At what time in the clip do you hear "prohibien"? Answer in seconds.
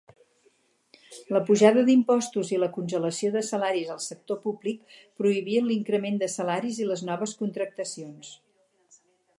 5.23-5.69